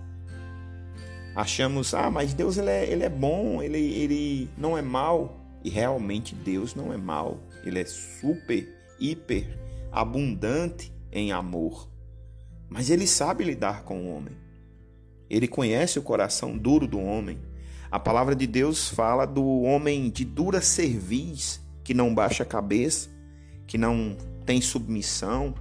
Achamos, 1.36 1.94
ah, 1.94 2.10
mas 2.10 2.34
Deus 2.34 2.58
ele 2.58 2.70
é, 2.70 2.90
ele 2.90 3.04
é 3.04 3.10
bom, 3.10 3.62
ele, 3.62 3.78
ele 3.78 4.50
não 4.58 4.78
é 4.78 4.82
mal. 4.82 5.42
E 5.64 5.70
realmente 5.70 6.34
Deus 6.34 6.76
não 6.76 6.94
é 6.94 6.98
mal. 6.98 7.40
Ele 7.66 7.80
é 7.80 7.86
super, 7.86 8.68
hiper, 9.00 9.60
abundante 9.92 10.94
em 11.12 11.32
amor. 11.32 11.90
Mas 12.70 12.90
ele 12.90 13.06
sabe 13.06 13.44
lidar 13.44 13.84
com 13.84 14.06
o 14.06 14.16
homem. 14.16 14.38
Ele 15.30 15.48
conhece 15.48 16.00
o 16.00 16.04
coração 16.04 16.58
duro 16.58 16.88
do 16.88 17.00
homem. 17.00 17.40
A 17.92 18.00
palavra 18.00 18.36
de 18.36 18.46
Deus 18.46 18.88
fala 18.88 19.26
do 19.26 19.62
homem 19.62 20.10
de 20.10 20.24
dura 20.24 20.62
cerviz 20.62 21.65
que 21.86 21.94
não 21.94 22.14
baixa 22.14 22.42
a 22.42 22.46
cabeça, 22.46 23.08
que 23.68 23.78
não 23.78 24.18
tem 24.44 24.60
submissão, 24.60 25.54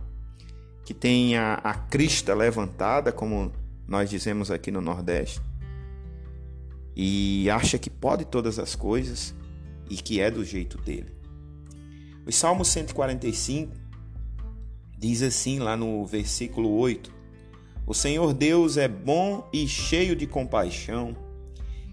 que 0.84 0.94
tem 0.94 1.36
a, 1.36 1.54
a 1.54 1.74
crista 1.74 2.34
levantada, 2.34 3.12
como 3.12 3.52
nós 3.86 4.08
dizemos 4.08 4.50
aqui 4.50 4.70
no 4.70 4.80
Nordeste, 4.80 5.40
e 6.96 7.48
acha 7.50 7.78
que 7.78 7.90
pode 7.90 8.24
todas 8.24 8.58
as 8.58 8.74
coisas 8.74 9.34
e 9.90 9.96
que 9.96 10.18
é 10.18 10.30
do 10.30 10.42
jeito 10.42 10.78
dele. 10.78 11.12
O 12.26 12.32
Salmo 12.32 12.64
145 12.64 13.74
diz 14.98 15.20
assim 15.20 15.58
lá 15.58 15.76
no 15.76 16.06
versículo 16.06 16.70
8: 16.70 17.12
O 17.86 17.92
Senhor 17.92 18.32
Deus 18.32 18.78
é 18.78 18.88
bom 18.88 19.46
e 19.52 19.68
cheio 19.68 20.16
de 20.16 20.26
compaixão, 20.26 21.14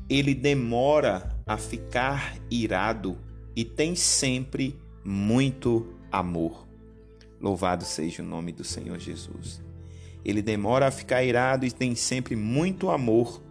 ele 0.10 0.34
demora 0.34 1.38
a 1.46 1.58
ficar 1.58 2.38
irado 2.50 3.18
e 3.55 3.63
tem 3.65 3.96
sempre 3.96 4.79
muito 5.03 5.93
amor. 6.12 6.67
Louvado 7.39 7.84
seja 7.84 8.22
o 8.22 8.25
nome 8.25 8.51
do 8.51 8.63
Senhor 8.63 9.00
Jesus. 9.00 9.62
Ele 10.24 10.41
demora 10.41 10.88
a 10.88 10.91
ficar 10.91 11.24
irado 11.24 11.65
e 11.65 11.72
tem 11.72 11.96
sempre 11.96 12.36
muito 12.36 12.89
amor 12.89 13.41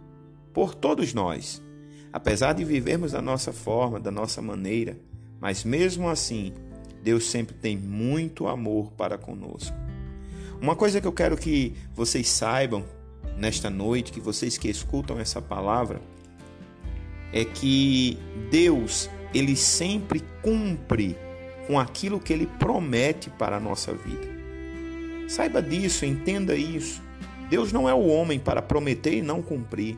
por 0.53 0.73
todos 0.73 1.13
nós. 1.13 1.61
Apesar 2.13 2.53
de 2.53 2.63
vivermos 2.63 3.11
da 3.11 3.21
nossa 3.21 3.51
forma, 3.51 3.99
da 3.99 4.11
nossa 4.11 4.41
maneira, 4.41 4.97
mas 5.39 5.63
mesmo 5.63 6.07
assim, 6.07 6.53
Deus 7.03 7.25
sempre 7.25 7.55
tem 7.55 7.77
muito 7.77 8.47
amor 8.47 8.91
para 8.91 9.17
conosco. 9.17 9.75
Uma 10.61 10.75
coisa 10.75 11.01
que 11.01 11.07
eu 11.07 11.13
quero 11.13 11.35
que 11.35 11.73
vocês 11.95 12.27
saibam 12.27 12.85
nesta 13.37 13.69
noite, 13.69 14.11
que 14.11 14.19
vocês 14.19 14.57
que 14.57 14.69
escutam 14.69 15.19
essa 15.19 15.41
palavra, 15.41 15.99
é 17.33 17.43
que 17.43 18.17
Deus, 18.51 19.09
ele 19.33 19.55
sempre 19.55 20.23
cumpre 20.41 21.17
com 21.67 21.79
aquilo 21.79 22.19
que 22.19 22.33
ele 22.33 22.47
promete 22.59 23.29
para 23.29 23.57
a 23.57 23.59
nossa 23.59 23.93
vida. 23.93 24.27
Saiba 25.27 25.61
disso, 25.61 26.05
entenda 26.05 26.55
isso. 26.55 27.01
Deus 27.49 27.71
não 27.71 27.87
é 27.87 27.93
o 27.93 28.07
homem 28.07 28.39
para 28.39 28.61
prometer 28.61 29.13
e 29.13 29.21
não 29.21 29.41
cumprir. 29.41 29.97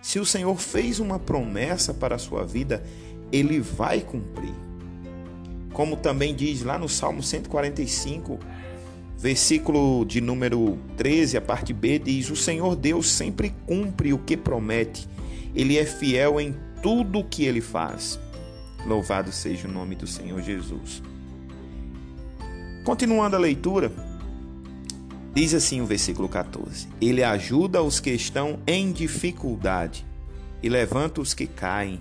Se 0.00 0.18
o 0.18 0.24
Senhor 0.24 0.56
fez 0.56 1.00
uma 1.00 1.18
promessa 1.18 1.92
para 1.92 2.14
a 2.14 2.18
sua 2.18 2.44
vida, 2.44 2.82
ele 3.32 3.60
vai 3.60 4.00
cumprir. 4.00 4.54
Como 5.72 5.96
também 5.96 6.34
diz 6.34 6.62
lá 6.62 6.78
no 6.78 6.88
Salmo 6.88 7.22
145, 7.22 8.38
versículo 9.16 10.04
de 10.04 10.20
número 10.20 10.78
13, 10.96 11.36
a 11.36 11.40
parte 11.40 11.72
B, 11.72 11.98
diz: 11.98 12.30
O 12.30 12.36
Senhor 12.36 12.76
Deus 12.76 13.10
sempre 13.10 13.54
cumpre 13.66 14.12
o 14.12 14.18
que 14.18 14.36
promete, 14.36 15.08
ele 15.54 15.76
é 15.76 15.84
fiel 15.84 16.40
em 16.40 16.54
tudo 16.82 17.18
o 17.18 17.24
que 17.24 17.44
ele 17.44 17.60
faz. 17.60 18.18
Louvado 18.88 19.30
seja 19.30 19.68
o 19.68 19.70
nome 19.70 19.94
do 19.94 20.06
Senhor 20.06 20.40
Jesus. 20.40 21.02
Continuando 22.84 23.36
a 23.36 23.38
leitura, 23.38 23.92
diz 25.34 25.52
assim 25.52 25.82
o 25.82 25.86
versículo 25.86 26.26
14: 26.26 26.88
Ele 26.98 27.22
ajuda 27.22 27.82
os 27.82 28.00
que 28.00 28.08
estão 28.10 28.58
em 28.66 28.90
dificuldade 28.90 30.06
e 30.62 30.70
levanta 30.70 31.20
os 31.20 31.34
que 31.34 31.46
caem. 31.46 32.00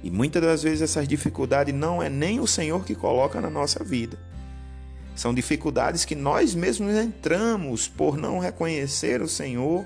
E 0.00 0.12
muitas 0.12 0.40
das 0.40 0.62
vezes 0.62 0.82
essas 0.82 1.08
dificuldades 1.08 1.74
não 1.74 2.00
é 2.00 2.08
nem 2.08 2.38
o 2.38 2.46
Senhor 2.46 2.84
que 2.84 2.94
coloca 2.94 3.40
na 3.40 3.50
nossa 3.50 3.82
vida. 3.82 4.16
São 5.16 5.34
dificuldades 5.34 6.04
que 6.04 6.14
nós 6.14 6.54
mesmos 6.54 6.94
entramos 6.94 7.88
por 7.88 8.16
não 8.16 8.38
reconhecer 8.38 9.20
o 9.20 9.28
Senhor, 9.28 9.84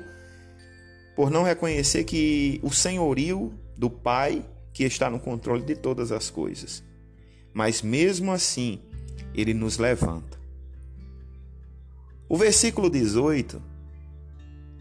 por 1.16 1.30
não 1.30 1.44
reconhecer 1.44 2.04
que 2.04 2.60
o 2.62 2.70
senhorio 2.70 3.54
do 3.74 3.88
Pai 3.88 4.44
que 4.72 4.84
está 4.84 5.10
no 5.10 5.20
controle 5.20 5.64
de 5.64 5.74
todas 5.74 6.12
as 6.12 6.30
coisas. 6.30 6.82
Mas 7.52 7.82
mesmo 7.82 8.32
assim, 8.32 8.80
ele 9.34 9.52
nos 9.52 9.78
levanta. 9.78 10.40
O 12.28 12.36
versículo 12.36 12.88
18, 12.88 13.62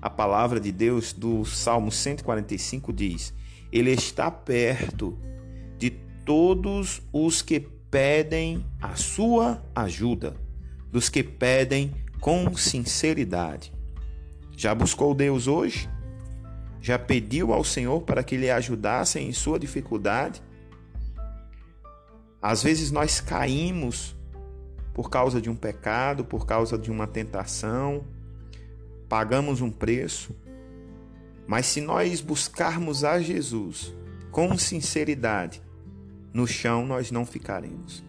a 0.01 0.09
palavra 0.09 0.59
de 0.59 0.71
Deus 0.71 1.11
do 1.11 1.43
Salmo 1.43 1.91
145 1.91 2.93
diz: 2.93 3.33
Ele 3.71 3.91
está 3.91 4.31
perto 4.31 5.17
de 5.77 5.89
todos 6.25 7.01
os 7.11 7.41
que 7.41 7.59
pedem 7.59 8.65
a 8.81 8.95
sua 8.95 9.61
ajuda, 9.75 10.35
dos 10.89 11.09
que 11.09 11.21
pedem 11.21 11.93
com 12.21 12.55
sinceridade. 12.55 13.73
Já 14.55 14.73
buscou 14.73 15.13
Deus 15.13 15.47
hoje? 15.47 15.89
Já 16.81 16.97
pediu 16.97 17.53
ao 17.53 17.63
Senhor 17.63 18.01
para 18.01 18.23
que 18.23 18.35
lhe 18.35 18.49
ajudasse 18.49 19.19
em 19.19 19.31
sua 19.31 19.59
dificuldade? 19.59 20.41
Às 22.41 22.63
vezes 22.63 22.89
nós 22.89 23.21
caímos 23.21 24.15
por 24.93 25.09
causa 25.09 25.39
de 25.39 25.49
um 25.49 25.55
pecado, 25.55 26.25
por 26.25 26.45
causa 26.45 26.77
de 26.77 26.89
uma 26.89 27.05
tentação, 27.05 28.03
pagamos 29.07 29.61
um 29.61 29.69
preço. 29.69 30.35
Mas 31.47 31.67
se 31.67 31.81
nós 31.81 32.19
buscarmos 32.19 33.03
a 33.03 33.21
Jesus 33.21 33.93
com 34.31 34.57
sinceridade, 34.57 35.61
no 36.33 36.47
chão 36.47 36.85
nós 36.85 37.11
não 37.11 37.25
ficaremos. 37.25 38.03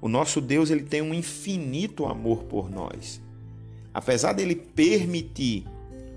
O 0.00 0.08
nosso 0.08 0.40
Deus 0.40 0.70
ele 0.70 0.84
tem 0.84 1.02
um 1.02 1.14
infinito 1.14 2.06
amor 2.06 2.44
por 2.44 2.70
nós. 2.70 3.20
Apesar 3.92 4.32
dele 4.32 4.54
permitir 4.54 5.66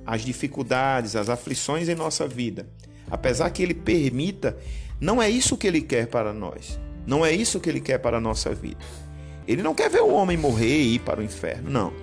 as 0.06 0.22
dificuldades, 0.22 1.16
as 1.16 1.30
aflições 1.30 1.90
em 1.90 1.96
nossa 1.96 2.28
vida, 2.28 2.68
apesar 3.10 3.50
que 3.50 3.64
ele 3.64 3.74
permita, 3.74 4.58
não 5.00 5.22
é 5.22 5.30
isso 5.30 5.58
que 5.58 5.68
ele 5.68 5.82
quer 5.82 6.08
para 6.08 6.34
nós. 6.34 6.80
Não 7.06 7.26
é 7.26 7.32
isso 7.32 7.60
que 7.60 7.70
ele 7.70 7.80
quer 7.80 8.00
para 8.00 8.18
a 8.18 8.22
nossa 8.22 8.54
vida. 8.54 8.80
Ele 9.48 9.62
não 9.62 9.76
quer 9.76 9.90
ver 9.90 10.02
o 10.02 10.12
homem 10.12 10.38
morrer 10.38 10.82
e 10.82 10.96
ir 10.96 11.00
para 11.00 11.20
o 11.20 11.24
inferno. 11.24 11.70
Não. 11.70 11.94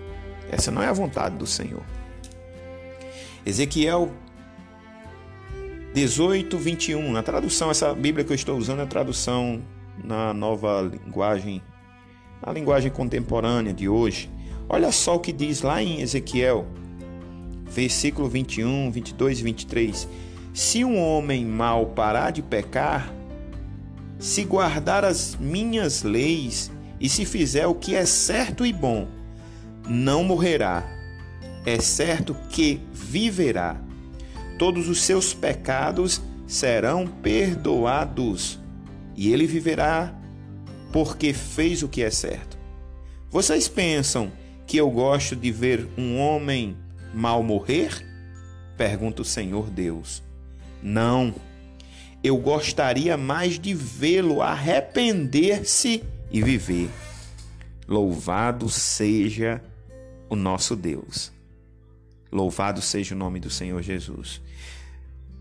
Essa 0.50 0.70
não 0.70 0.82
é 0.82 0.86
a 0.86 0.92
vontade 0.92 1.36
do 1.36 1.46
Senhor. 1.46 1.82
Ezequiel 3.44 4.12
18, 5.94 6.56
21. 6.56 7.16
A 7.16 7.22
tradução, 7.22 7.70
essa 7.70 7.92
Bíblia 7.92 8.24
que 8.24 8.32
eu 8.32 8.36
estou 8.36 8.56
usando 8.56 8.80
é 8.80 8.82
a 8.82 8.86
tradução 8.86 9.62
na 10.02 10.32
nova 10.32 10.80
linguagem, 10.82 11.62
na 12.44 12.52
linguagem 12.52 12.90
contemporânea 12.90 13.74
de 13.74 13.88
hoje. 13.88 14.30
Olha 14.68 14.92
só 14.92 15.16
o 15.16 15.20
que 15.20 15.32
diz 15.32 15.62
lá 15.62 15.82
em 15.82 16.00
Ezequiel, 16.00 16.66
versículo 17.74 18.28
21, 18.28 18.90
22 18.90 19.40
e 19.40 19.42
23. 19.42 20.08
Se 20.52 20.84
um 20.84 20.98
homem 20.98 21.44
mau 21.44 21.86
parar 21.86 22.30
de 22.30 22.42
pecar, 22.42 23.12
se 24.18 24.44
guardar 24.44 25.04
as 25.04 25.36
minhas 25.36 26.02
leis 26.02 26.70
e 27.00 27.08
se 27.08 27.24
fizer 27.24 27.66
o 27.66 27.74
que 27.74 27.94
é 27.94 28.04
certo 28.04 28.64
e 28.64 28.72
bom, 28.72 29.08
não 29.88 30.22
morrerá. 30.22 30.84
É 31.64 31.80
certo 31.80 32.36
que 32.50 32.80
viverá 32.92 33.80
todos 34.58 34.88
os 34.88 35.02
seus 35.02 35.32
pecados 35.32 36.20
serão 36.46 37.06
perdoados 37.06 38.60
e 39.16 39.32
ele 39.32 39.46
viverá 39.46 40.14
porque 40.92 41.32
fez 41.32 41.82
o 41.82 41.88
que 41.88 42.02
é 42.02 42.10
certo. 42.10 42.58
Vocês 43.30 43.66
pensam 43.66 44.30
que 44.66 44.76
eu 44.76 44.90
gosto 44.90 45.34
de 45.34 45.50
ver 45.50 45.88
um 45.96 46.18
homem 46.18 46.76
mal 47.12 47.42
morrer? 47.42 48.06
Pergunta 48.76 49.22
o 49.22 49.24
Senhor 49.24 49.70
Deus. 49.70 50.22
Não, 50.82 51.34
eu 52.22 52.36
gostaria 52.36 53.16
mais 53.16 53.58
de 53.58 53.74
vê-lo 53.74 54.42
arrepender-se 54.42 56.02
e 56.30 56.42
viver. 56.42 56.88
Louvado 57.86 58.68
seja 58.68 59.62
o 60.28 60.36
nosso 60.36 60.74
Deus. 60.74 61.32
Louvado 62.30 62.80
seja 62.80 63.14
o 63.14 63.18
nome 63.18 63.38
do 63.38 63.50
Senhor 63.50 63.82
Jesus. 63.82 64.40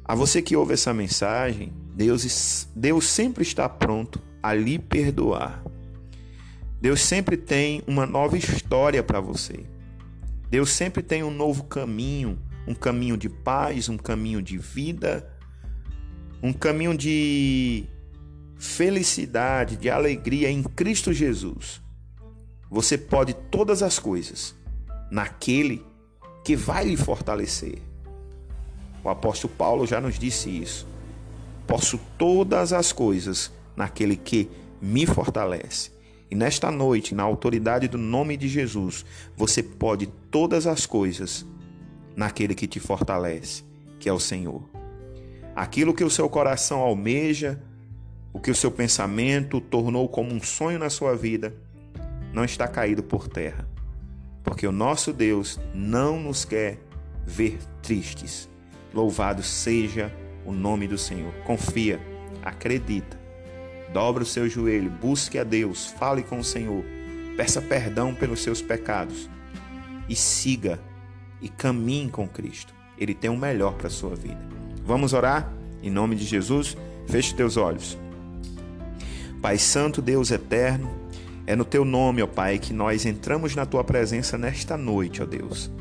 A 0.04 0.14
você 0.14 0.42
que 0.42 0.56
ouve 0.56 0.74
essa 0.74 0.94
mensagem, 0.94 1.72
Deus, 1.96 2.68
Deus 2.76 3.06
sempre 3.06 3.44
está 3.44 3.70
pronto 3.70 4.22
a 4.44 4.54
lhe 4.54 4.78
perdoar. 4.78 5.64
Deus 6.82 7.02
sempre 7.02 7.38
tem 7.38 7.84
uma 7.88 8.06
nova 8.06 8.38
história 8.38 9.04
para 9.04 9.22
você. 9.22 9.60
Deus 10.52 10.72
sempre 10.72 11.02
tem 11.02 11.24
um 11.24 11.32
novo 11.32 11.64
caminho, 11.64 12.38
um 12.68 12.76
caminho 12.76 13.16
de 13.16 13.30
paz, 13.30 13.88
um 13.88 13.98
caminho 13.98 14.42
de 14.42 14.58
vida, 14.58 15.32
um 16.44 16.52
caminho 16.52 16.94
de 16.94 17.86
felicidade, 18.58 19.78
de 19.78 19.90
alegria 19.90 20.52
em 20.52 20.62
Cristo 20.62 21.14
Jesus. 21.14 21.82
Você 22.70 22.98
pode 22.98 23.34
todas 23.34 23.82
as 23.82 23.98
coisas 23.98 24.54
naquele 25.10 25.86
que 26.44 26.54
vai 26.54 26.84
lhe 26.84 26.98
fortalecer. 26.98 27.82
O 29.02 29.08
apóstolo 29.08 29.54
Paulo 29.58 29.88
já 29.88 30.02
nos 30.02 30.20
disse 30.20 30.50
isso. 30.50 30.86
Posso 31.66 31.98
todas 32.18 32.74
as 32.74 32.92
coisas 32.92 33.54
naquele 33.74 34.18
que 34.18 34.50
me 34.82 35.06
fortalece. 35.06 35.92
E 36.32 36.36
nesta 36.36 36.72
noite, 36.72 37.14
na 37.14 37.24
autoridade 37.24 37.88
do 37.88 37.98
nome 37.98 38.38
de 38.38 38.48
Jesus, 38.48 39.06
você 39.36 39.62
pode 39.62 40.08
todas 40.32 40.66
as 40.66 40.86
coisas 40.86 41.46
naquele 42.16 42.56
que 42.56 42.66
te 42.66 42.80
fortalece, 42.80 43.64
que 44.00 44.08
é 44.10 44.14
o 44.14 44.20
Senhor. 44.20 44.64
Aquilo 45.56 45.94
que 45.94 46.04
o 46.04 46.10
seu 46.10 46.30
coração 46.30 46.80
almeja, 46.80 47.62
o 48.32 48.40
que 48.40 48.50
o 48.50 48.56
seu 48.56 48.72
pensamento 48.72 49.60
tornou 49.60 50.08
como 50.08 50.34
um 50.34 50.42
sonho 50.42 50.80
na 50.80 50.90
sua 50.90 51.16
vida, 51.16 51.54
não 52.34 52.46
está 52.46 52.68
caído 52.68 53.04
por 53.04 53.28
terra 53.28 53.70
porque 54.44 54.66
o 54.66 54.72
nosso 54.72 55.14
Deus 55.14 55.60
não 55.74 56.20
nos 56.20 56.46
quer 56.46 56.80
ver 57.26 57.60
tristes. 57.82 58.50
Louvado 58.94 59.44
seja 59.44 60.12
o 60.46 60.52
nome 60.52 60.88
do 60.88 60.98
Senhor. 60.98 61.34
Confia, 61.46 62.00
acredita, 62.44 63.20
dobra 63.94 64.24
o 64.24 64.26
seu 64.26 64.48
joelho, 64.50 64.90
busque 64.90 65.38
a 65.38 65.44
Deus, 65.44 65.88
fale 65.98 66.24
com 66.24 66.40
o 66.40 66.44
Senhor, 66.44 66.84
peça 67.36 67.62
perdão 67.62 68.14
pelos 68.14 68.42
seus 68.42 68.62
pecados 68.62 69.30
e 70.08 70.16
siga 70.16 70.80
e 71.42 71.50
caminhe 71.50 72.10
com 72.10 72.28
Cristo. 72.28 72.74
Ele 72.98 73.14
tem 73.14 73.30
o 73.30 73.38
melhor 73.38 73.74
para 73.74 73.88
a 73.88 73.92
sua 73.92 74.16
vida. 74.16 74.40
Vamos 74.86 75.14
orar 75.14 75.52
em 75.82 75.90
nome 75.90 76.16
de 76.16 76.26
Jesus? 76.26 76.78
Feche 77.08 77.34
teus 77.34 77.58
olhos. 77.58 77.98
Pai 79.42 79.58
Santo, 79.58 80.02
Deus 80.02 80.30
eterno, 80.30 80.92
é 81.48 81.56
no 81.56 81.66
teu 81.66 81.84
nome, 81.84 82.22
ó 82.22 82.28
Pai, 82.28 82.60
que 82.60 82.74
nós 82.74 83.06
entramos 83.06 83.56
na 83.56 83.66
tua 83.66 83.84
presença 83.84 84.38
nesta 84.38 84.78
noite, 84.78 85.22
ó 85.22 85.26
Deus. 85.26 85.72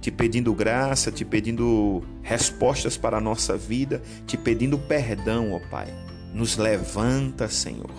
Te 0.00 0.10
pedindo 0.10 0.54
graça, 0.54 1.10
te 1.10 1.24
pedindo 1.24 2.02
respostas 2.22 2.96
para 2.96 3.16
a 3.16 3.20
nossa 3.20 3.56
vida, 3.56 4.00
te 4.26 4.36
pedindo 4.36 4.78
perdão, 4.78 5.52
ó 5.52 5.60
Pai. 5.70 5.88
Nos 6.34 6.56
levanta, 6.56 7.48
Senhor. 7.48 7.90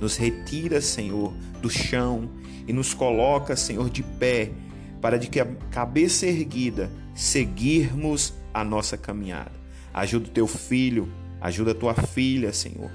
Nos 0.00 0.16
retira, 0.16 0.80
Senhor, 0.80 1.34
do 1.60 1.68
chão 1.68 2.30
e 2.66 2.72
nos 2.72 2.94
coloca, 2.94 3.56
Senhor, 3.56 3.90
de 3.90 4.02
pé, 4.02 4.52
para 5.00 5.18
de 5.18 5.28
que 5.28 5.40
a 5.40 5.46
cabeça 5.70 6.26
erguida 6.26 6.90
seguirmos 7.14 8.32
a 8.54 8.64
nossa 8.64 8.96
caminhada. 8.96 9.52
Ajuda 9.92 10.28
o 10.28 10.32
teu 10.32 10.46
filho, 10.46 11.12
ajuda 11.40 11.72
a 11.72 11.74
tua 11.74 11.94
filha, 11.94 12.52
Senhor 12.52 12.90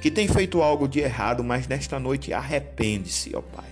que 0.00 0.10
tem 0.10 0.26
feito 0.26 0.62
algo 0.62 0.88
de 0.88 1.00
errado, 1.00 1.44
mas 1.44 1.68
nesta 1.68 1.98
noite 1.98 2.32
arrepende-se, 2.32 3.36
ó 3.36 3.42
Pai. 3.42 3.68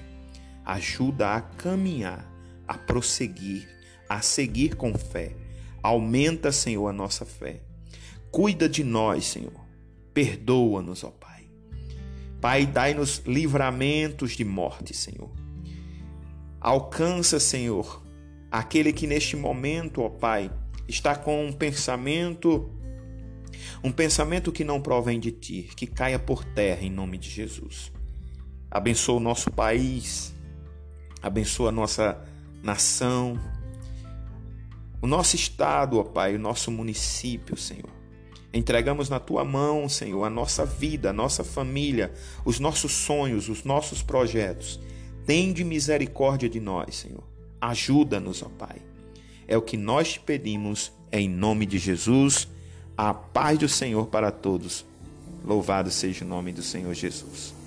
Ajuda 0.65 1.35
a 1.35 1.41
caminhar, 1.41 2.31
a 2.67 2.77
prosseguir, 2.77 3.67
a 4.07 4.21
seguir 4.21 4.77
com 4.77 4.93
fé. 4.93 5.35
Aumenta, 5.83 6.53
Senhor, 6.53 6.87
a 6.87 6.93
nossa 6.93 7.25
fé. 7.25 7.63
Cuida 8.31 8.69
de 8.69 8.85
nós, 8.85 9.25
Senhor. 9.25 9.68
Perdoa-nos, 10.19 11.05
ó 11.05 11.13
Pai. 11.13 11.49
Pai, 12.41 12.67
dai-nos 12.67 13.23
livramentos 13.25 14.33
de 14.33 14.45
morte, 14.45 14.93
Senhor. 14.93 15.31
Alcança, 16.61 17.39
Senhor, 17.39 18.03
aquele 18.51 18.93
que 18.93 19.07
neste 19.07 19.37
momento, 19.37 20.03
ó 20.03 20.09
Pai, 20.09 20.51
está 20.89 21.15
com 21.15 21.47
um 21.47 21.53
pensamento 21.53 22.69
um 23.85 23.93
pensamento 23.93 24.51
que 24.51 24.65
não 24.65 24.81
provém 24.81 25.21
de 25.21 25.31
ti, 25.31 25.71
que 25.77 25.87
caia 25.87 26.19
por 26.19 26.43
terra 26.43 26.83
em 26.83 26.91
nome 26.91 27.17
de 27.17 27.31
Jesus. 27.31 27.93
Abençoa 28.69 29.19
o 29.19 29.21
nosso 29.21 29.53
país, 29.53 30.35
abençoa 31.23 31.69
a 31.69 31.73
nossa 31.73 32.21
nação, 32.61 33.39
o 35.01 35.07
nosso 35.07 35.37
estado, 35.37 35.97
ó 35.97 36.03
Pai, 36.03 36.35
o 36.35 36.41
nosso 36.41 36.73
município, 36.73 37.57
Senhor. 37.57 37.98
Entregamos 38.53 39.09
na 39.09 39.21
tua 39.21 39.45
mão, 39.45 39.89
Senhor, 39.89 40.25
a 40.25 40.31
nossa 40.31 40.65
vida, 40.65 41.11
a 41.11 41.13
nossa 41.13 41.45
família, 41.45 42.13
os 42.45 42.59
nossos 42.59 42.93
sonhos, 42.93 43.49
os 43.49 43.65
nossos 43.65 44.03
projetos. 44.03 44.81
Tende 45.27 45.63
misericórdia 45.65 46.49
de 46.49 46.59
nós, 46.59 46.97
Senhor. 46.97 47.23
Ajuda-nos, 47.61 48.43
ó 48.43 48.49
Pai. 48.49 48.77
É 49.47 49.57
o 49.57 49.63
que 49.63 49.77
nós 49.77 50.15
te 50.15 50.21
pedimos, 50.21 50.93
em 51.13 51.29
nome 51.29 51.67
de 51.67 51.79
Jesus. 51.79 52.49
A 52.97 53.13
paz 53.13 53.59
do 53.59 53.69
Senhor 53.69 54.07
para 54.07 54.31
todos. 54.31 54.85
Louvado 55.45 55.91
seja 55.91 56.25
o 56.25 56.29
nome 56.29 56.53
do 56.53 56.63
Senhor 56.63 56.95
Jesus. 56.95 57.58